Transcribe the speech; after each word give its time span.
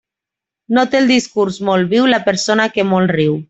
No 0.77 0.85
té 0.93 0.99
el 1.01 1.11
discurs 1.11 1.59
molt 1.69 1.93
viu 1.95 2.09
la 2.15 2.21
persona 2.33 2.67
que 2.79 2.89
molt 2.95 3.15
riu. 3.19 3.39